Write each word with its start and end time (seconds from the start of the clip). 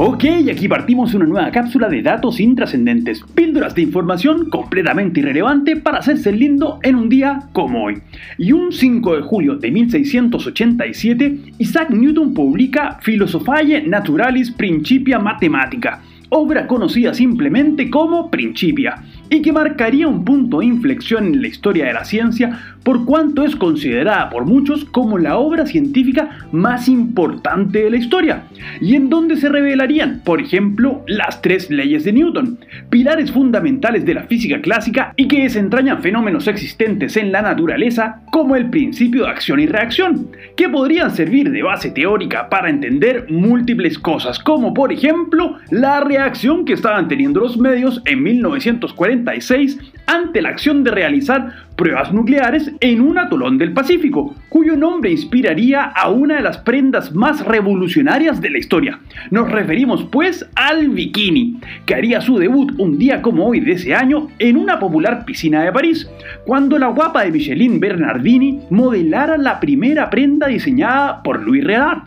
Ok, 0.00 0.24
aquí 0.48 0.68
partimos 0.68 1.12
una 1.14 1.24
nueva 1.24 1.50
cápsula 1.50 1.88
de 1.88 2.02
datos 2.02 2.38
intrascendentes, 2.38 3.20
píldoras 3.34 3.74
de 3.74 3.82
información 3.82 4.48
completamente 4.48 5.18
irrelevante 5.18 5.74
para 5.74 5.98
hacerse 5.98 6.30
lindo 6.30 6.78
en 6.84 6.94
un 6.94 7.08
día 7.08 7.48
como 7.50 7.82
hoy. 7.82 7.98
Y 8.38 8.52
un 8.52 8.70
5 8.70 9.16
de 9.16 9.22
julio 9.22 9.56
de 9.56 9.72
1687, 9.72 11.38
Isaac 11.58 11.90
Newton 11.90 12.32
publica 12.32 13.00
Philosophiae 13.02 13.88
Naturalis 13.88 14.52
Principia 14.52 15.18
Mathematica, 15.18 16.00
obra 16.28 16.68
conocida 16.68 17.12
simplemente 17.12 17.90
como 17.90 18.30
Principia 18.30 19.02
y 19.30 19.42
que 19.42 19.52
marcaría 19.52 20.08
un 20.08 20.24
punto 20.24 20.60
de 20.60 20.66
inflexión 20.66 21.26
en 21.26 21.42
la 21.42 21.48
historia 21.48 21.86
de 21.86 21.92
la 21.92 22.04
ciencia 22.04 22.60
por 22.82 23.04
cuanto 23.04 23.44
es 23.44 23.54
considerada 23.54 24.30
por 24.30 24.46
muchos 24.46 24.86
como 24.86 25.18
la 25.18 25.36
obra 25.36 25.66
científica 25.66 26.46
más 26.52 26.88
importante 26.88 27.82
de 27.84 27.90
la 27.90 27.98
historia, 27.98 28.44
y 28.80 28.94
en 28.94 29.10
donde 29.10 29.36
se 29.36 29.50
revelarían, 29.50 30.22
por 30.24 30.40
ejemplo, 30.40 31.04
las 31.06 31.42
tres 31.42 31.70
leyes 31.70 32.04
de 32.04 32.14
Newton, 32.14 32.58
pilares 32.88 33.30
fundamentales 33.30 34.06
de 34.06 34.14
la 34.14 34.22
física 34.22 34.62
clásica 34.62 35.12
y 35.16 35.28
que 35.28 35.42
desentrañan 35.42 36.00
fenómenos 36.00 36.48
existentes 36.48 37.16
en 37.18 37.30
la 37.30 37.42
naturaleza 37.42 38.22
como 38.32 38.56
el 38.56 38.70
principio 38.70 39.24
de 39.24 39.30
acción 39.32 39.60
y 39.60 39.66
reacción, 39.66 40.28
que 40.56 40.70
podrían 40.70 41.10
servir 41.10 41.50
de 41.50 41.62
base 41.62 41.90
teórica 41.90 42.48
para 42.48 42.70
entender 42.70 43.26
múltiples 43.28 43.98
cosas, 43.98 44.38
como 44.38 44.72
por 44.72 44.92
ejemplo 44.92 45.58
la 45.70 46.00
reacción 46.00 46.64
que 46.64 46.72
estaban 46.72 47.08
teniendo 47.08 47.40
los 47.40 47.58
medios 47.58 48.00
en 48.06 48.22
1940 48.22 49.17
ante 50.06 50.42
la 50.42 50.48
acción 50.48 50.84
de 50.84 50.90
realizar 50.90 51.52
pruebas 51.76 52.12
nucleares 52.12 52.72
en 52.80 53.00
un 53.00 53.18
atolón 53.18 53.56
del 53.56 53.72
Pacífico, 53.72 54.34
cuyo 54.48 54.76
nombre 54.76 55.10
inspiraría 55.10 55.84
a 55.84 56.10
una 56.10 56.36
de 56.36 56.42
las 56.42 56.58
prendas 56.58 57.14
más 57.14 57.44
revolucionarias 57.44 58.40
de 58.40 58.50
la 58.50 58.58
historia. 58.58 58.98
Nos 59.30 59.50
referimos 59.50 60.04
pues 60.10 60.48
al 60.56 60.88
bikini, 60.88 61.60
que 61.86 61.94
haría 61.94 62.20
su 62.20 62.38
debut 62.38 62.72
un 62.78 62.98
día 62.98 63.22
como 63.22 63.46
hoy 63.46 63.60
de 63.60 63.72
ese 63.72 63.94
año 63.94 64.28
en 64.38 64.56
una 64.56 64.80
popular 64.80 65.24
piscina 65.24 65.62
de 65.62 65.72
París, 65.72 66.10
cuando 66.44 66.78
la 66.78 66.88
guapa 66.88 67.24
de 67.24 67.30
Michelin 67.30 67.78
Bernardini 67.78 68.60
modelara 68.70 69.38
la 69.38 69.60
primera 69.60 70.10
prenda 70.10 70.48
diseñada 70.48 71.22
por 71.22 71.42
Louis 71.42 71.62
Redard 71.62 72.02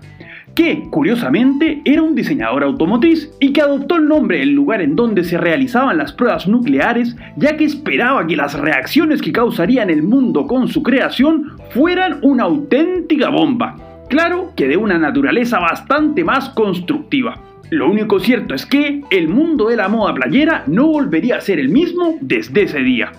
que 0.55 0.83
curiosamente 0.89 1.81
era 1.85 2.01
un 2.01 2.15
diseñador 2.15 2.63
automotriz 2.63 3.31
y 3.39 3.53
que 3.53 3.61
adoptó 3.61 3.95
el 3.95 4.07
nombre 4.07 4.39
del 4.39 4.51
lugar 4.51 4.81
en 4.81 4.95
donde 4.95 5.23
se 5.23 5.37
realizaban 5.37 5.97
las 5.97 6.11
pruebas 6.13 6.47
nucleares, 6.47 7.15
ya 7.37 7.57
que 7.57 7.65
esperaba 7.65 8.25
que 8.27 8.35
las 8.35 8.59
reacciones 8.59 9.21
que 9.21 9.31
causarían 9.31 9.89
el 9.89 10.03
mundo 10.03 10.47
con 10.47 10.67
su 10.67 10.83
creación 10.83 11.53
fueran 11.69 12.19
una 12.21 12.43
auténtica 12.43 13.29
bomba. 13.29 13.75
Claro 14.09 14.51
que 14.55 14.67
de 14.67 14.77
una 14.77 14.97
naturaleza 14.97 15.59
bastante 15.59 16.23
más 16.23 16.49
constructiva. 16.49 17.39
Lo 17.69 17.89
único 17.89 18.19
cierto 18.19 18.53
es 18.53 18.65
que 18.65 19.01
el 19.11 19.29
mundo 19.29 19.69
de 19.69 19.77
la 19.77 19.87
moda 19.87 20.13
playera 20.13 20.63
no 20.67 20.87
volvería 20.87 21.37
a 21.37 21.41
ser 21.41 21.57
el 21.57 21.69
mismo 21.69 22.17
desde 22.19 22.63
ese 22.63 22.79
día 22.79 23.11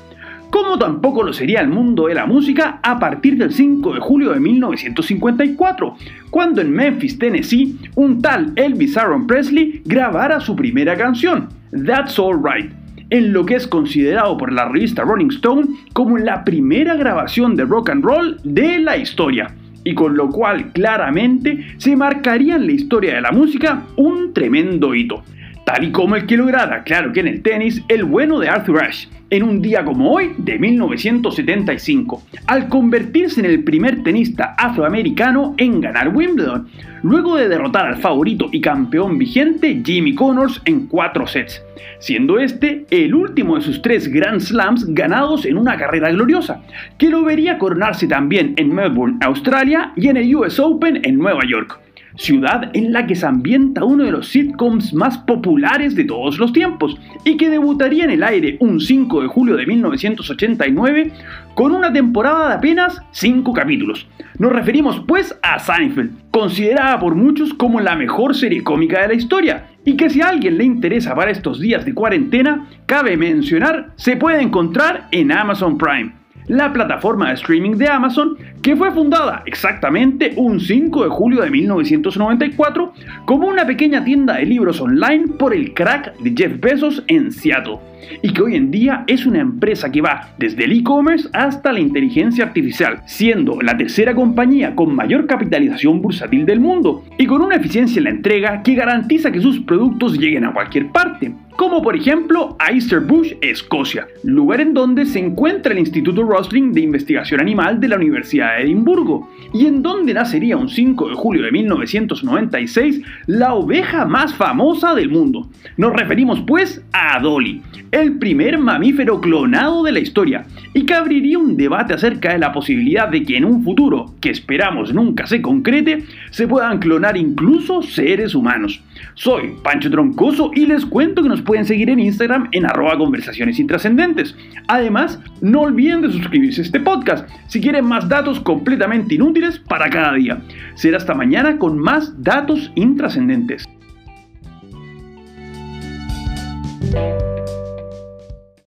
como 0.52 0.78
tampoco 0.78 1.22
lo 1.22 1.32
sería 1.32 1.62
el 1.62 1.68
mundo 1.68 2.08
de 2.08 2.14
la 2.14 2.26
música 2.26 2.78
a 2.82 2.98
partir 2.98 3.38
del 3.38 3.54
5 3.54 3.94
de 3.94 4.00
julio 4.00 4.34
de 4.34 4.40
1954, 4.40 5.96
cuando 6.28 6.60
en 6.60 6.70
Memphis, 6.70 7.18
Tennessee, 7.18 7.78
un 7.94 8.20
tal 8.20 8.52
Elvis 8.56 8.98
Aaron 8.98 9.26
Presley 9.26 9.80
grabara 9.86 10.40
su 10.40 10.54
primera 10.54 10.94
canción, 10.94 11.48
That's 11.86 12.18
Alright, 12.18 12.70
en 13.08 13.32
lo 13.32 13.46
que 13.46 13.54
es 13.54 13.66
considerado 13.66 14.36
por 14.36 14.52
la 14.52 14.68
revista 14.68 15.04
Rolling 15.04 15.30
Stone 15.30 15.68
como 15.94 16.18
la 16.18 16.44
primera 16.44 16.96
grabación 16.96 17.56
de 17.56 17.64
rock 17.64 17.88
and 17.88 18.04
roll 18.04 18.36
de 18.44 18.78
la 18.78 18.98
historia, 18.98 19.54
y 19.84 19.94
con 19.94 20.18
lo 20.18 20.28
cual 20.28 20.70
claramente 20.72 21.64
se 21.78 21.96
marcaría 21.96 22.56
en 22.56 22.66
la 22.66 22.72
historia 22.72 23.14
de 23.14 23.22
la 23.22 23.32
música 23.32 23.84
un 23.96 24.34
tremendo 24.34 24.94
hito 24.94 25.24
tal 25.64 25.84
y 25.84 25.92
como 25.92 26.16
el 26.16 26.26
que 26.26 26.36
lograra, 26.36 26.82
claro 26.82 27.12
que 27.12 27.20
en 27.20 27.28
el 27.28 27.42
tenis, 27.42 27.82
el 27.88 28.04
bueno 28.04 28.38
de 28.38 28.48
Arthur 28.48 28.82
Ashe, 28.82 29.08
en 29.32 29.44
un 29.44 29.62
día 29.62 29.82
como 29.82 30.12
hoy 30.12 30.34
de 30.36 30.58
1975, 30.58 32.22
al 32.46 32.68
convertirse 32.68 33.40
en 33.40 33.46
el 33.46 33.64
primer 33.64 34.02
tenista 34.02 34.54
afroamericano 34.58 35.54
en 35.56 35.80
ganar 35.80 36.14
Wimbledon, 36.14 36.68
luego 37.02 37.36
de 37.36 37.48
derrotar 37.48 37.86
al 37.86 37.96
favorito 37.96 38.50
y 38.52 38.60
campeón 38.60 39.16
vigente 39.16 39.80
Jimmy 39.82 40.14
Connors 40.14 40.60
en 40.66 40.86
cuatro 40.86 41.26
sets, 41.26 41.62
siendo 41.98 42.38
este 42.38 42.84
el 42.90 43.14
último 43.14 43.56
de 43.56 43.62
sus 43.62 43.80
tres 43.80 44.06
Grand 44.08 44.40
Slams 44.40 44.84
ganados 44.92 45.46
en 45.46 45.56
una 45.56 45.78
carrera 45.78 46.10
gloriosa, 46.10 46.60
que 46.98 47.08
lo 47.08 47.24
vería 47.24 47.56
coronarse 47.56 48.06
también 48.06 48.52
en 48.58 48.74
Melbourne, 48.74 49.16
Australia 49.22 49.92
y 49.96 50.08
en 50.08 50.18
el 50.18 50.36
US 50.36 50.60
Open 50.60 51.00
en 51.04 51.16
Nueva 51.16 51.40
York 51.48 51.80
ciudad 52.16 52.70
en 52.74 52.92
la 52.92 53.06
que 53.06 53.16
se 53.16 53.26
ambienta 53.26 53.84
uno 53.84 54.04
de 54.04 54.10
los 54.10 54.28
sitcoms 54.28 54.92
más 54.92 55.18
populares 55.18 55.94
de 55.94 56.04
todos 56.04 56.38
los 56.38 56.52
tiempos 56.52 56.96
y 57.24 57.36
que 57.36 57.50
debutaría 57.50 58.04
en 58.04 58.10
el 58.10 58.22
aire 58.22 58.56
un 58.60 58.80
5 58.80 59.22
de 59.22 59.28
julio 59.28 59.56
de 59.56 59.66
1989 59.66 61.12
con 61.54 61.72
una 61.72 61.92
temporada 61.92 62.48
de 62.48 62.54
apenas 62.54 63.00
5 63.12 63.52
capítulos. 63.52 64.06
Nos 64.38 64.52
referimos 64.52 65.00
pues 65.06 65.38
a 65.42 65.58
Seinfeld, 65.58 66.30
considerada 66.30 66.98
por 66.98 67.14
muchos 67.14 67.54
como 67.54 67.80
la 67.80 67.96
mejor 67.96 68.34
serie 68.34 68.62
cómica 68.62 69.00
de 69.02 69.08
la 69.08 69.14
historia 69.14 69.66
y 69.84 69.96
que 69.96 70.10
si 70.10 70.20
a 70.20 70.28
alguien 70.28 70.58
le 70.58 70.64
interesa 70.64 71.14
para 71.14 71.30
estos 71.30 71.60
días 71.60 71.84
de 71.84 71.94
cuarentena, 71.94 72.66
cabe 72.86 73.16
mencionar, 73.16 73.92
se 73.96 74.16
puede 74.16 74.42
encontrar 74.42 75.08
en 75.10 75.32
Amazon 75.32 75.78
Prime 75.78 76.22
la 76.46 76.72
plataforma 76.72 77.28
de 77.28 77.34
streaming 77.34 77.76
de 77.76 77.88
Amazon, 77.88 78.36
que 78.62 78.76
fue 78.76 78.92
fundada 78.92 79.42
exactamente 79.44 80.32
un 80.36 80.60
5 80.60 81.04
de 81.04 81.10
julio 81.10 81.42
de 81.42 81.50
1994 81.50 82.94
como 83.24 83.48
una 83.48 83.66
pequeña 83.66 84.04
tienda 84.04 84.36
de 84.36 84.46
libros 84.46 84.80
online 84.80 85.26
por 85.36 85.52
el 85.52 85.74
crack 85.74 86.16
de 86.18 86.32
Jeff 86.36 86.60
Bezos 86.60 87.02
en 87.08 87.32
Seattle, 87.32 87.78
y 88.22 88.32
que 88.32 88.42
hoy 88.42 88.54
en 88.54 88.70
día 88.70 89.04
es 89.08 89.26
una 89.26 89.40
empresa 89.40 89.90
que 89.90 90.00
va 90.00 90.28
desde 90.38 90.64
el 90.64 90.72
e-commerce 90.72 91.28
hasta 91.32 91.72
la 91.72 91.80
inteligencia 91.80 92.44
artificial, 92.44 93.02
siendo 93.06 93.60
la 93.60 93.76
tercera 93.76 94.14
compañía 94.14 94.76
con 94.76 94.94
mayor 94.94 95.26
capitalización 95.26 96.00
bursátil 96.00 96.46
del 96.46 96.60
mundo, 96.60 97.04
y 97.18 97.26
con 97.26 97.42
una 97.42 97.56
eficiencia 97.56 97.98
en 97.98 98.04
la 98.04 98.10
entrega 98.10 98.62
que 98.62 98.74
garantiza 98.74 99.32
que 99.32 99.40
sus 99.40 99.60
productos 99.60 100.16
lleguen 100.18 100.44
a 100.44 100.52
cualquier 100.52 100.90
parte 100.92 101.32
como 101.56 101.82
por 101.82 101.96
ejemplo 101.96 102.56
a 102.58 102.70
Bush, 103.06 103.34
Escocia, 103.40 104.06
lugar 104.24 104.60
en 104.60 104.74
donde 104.74 105.04
se 105.06 105.18
encuentra 105.18 105.72
el 105.72 105.78
Instituto 105.78 106.22
Rosling 106.22 106.72
de 106.72 106.80
Investigación 106.80 107.40
Animal 107.40 107.78
de 107.80 107.88
la 107.88 107.96
Universidad 107.96 108.51
Edimburgo, 108.60 109.28
y 109.52 109.66
en 109.66 109.82
donde 109.82 110.14
nacería 110.14 110.56
un 110.56 110.68
5 110.68 111.08
de 111.08 111.14
julio 111.14 111.42
de 111.42 111.52
1996 111.52 113.02
la 113.26 113.54
oveja 113.54 114.04
más 114.04 114.34
famosa 114.34 114.94
del 114.94 115.10
mundo. 115.10 115.48
Nos 115.76 115.92
referimos 115.92 116.40
pues 116.46 116.84
a 116.92 117.18
Dolly, 117.20 117.62
el 117.90 118.18
primer 118.18 118.58
mamífero 118.58 119.20
clonado 119.20 119.82
de 119.82 119.92
la 119.92 120.00
historia, 120.00 120.46
y 120.74 120.86
que 120.86 120.94
abriría 120.94 121.38
un 121.38 121.56
debate 121.56 121.94
acerca 121.94 122.32
de 122.32 122.38
la 122.38 122.52
posibilidad 122.52 123.08
de 123.08 123.22
que 123.22 123.36
en 123.36 123.44
un 123.44 123.62
futuro, 123.62 124.14
que 124.20 124.30
esperamos 124.30 124.92
nunca 124.94 125.26
se 125.26 125.42
concrete, 125.42 126.04
se 126.30 126.48
puedan 126.48 126.78
clonar 126.78 127.16
incluso 127.16 127.82
seres 127.82 128.34
humanos. 128.34 128.82
Soy 129.14 129.54
Pancho 129.62 129.90
Troncoso 129.90 130.50
y 130.54 130.66
les 130.66 130.86
cuento 130.86 131.22
que 131.22 131.28
nos 131.28 131.42
pueden 131.42 131.64
seguir 131.64 131.90
en 131.90 132.00
Instagram 132.00 132.48
en 132.52 132.66
arroba 132.66 132.96
conversaciones 132.96 133.58
intrascendentes. 133.58 134.34
Además, 134.68 135.20
no 135.40 135.62
olviden 135.62 136.02
de 136.02 136.12
suscribirse 136.12 136.62
a 136.62 136.64
este 136.64 136.80
podcast 136.80 137.28
si 137.48 137.60
quieren 137.60 137.84
más 137.84 138.08
datos 138.08 138.40
completamente 138.40 139.14
inútiles 139.14 139.58
para 139.58 139.90
cada 139.90 140.14
día. 140.14 140.42
Será 140.74 140.96
hasta 140.96 141.14
mañana 141.14 141.58
con 141.58 141.78
más 141.78 142.22
datos 142.22 142.70
intrascendentes. 142.74 143.64